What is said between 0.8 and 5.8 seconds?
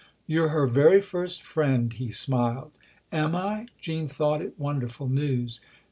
first friend," he smiled." Am I?" Jean thought it wonderful news.